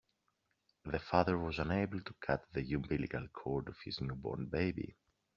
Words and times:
The 0.83 0.97
father 0.97 1.37
was 1.37 1.59
unable 1.59 1.99
to 2.01 2.15
cut 2.21 2.43
the 2.53 2.73
umbilical 2.73 3.27
cord 3.33 3.67
of 3.67 3.77
his 3.85 4.01
newborn 4.01 4.47
baby. 4.47 4.95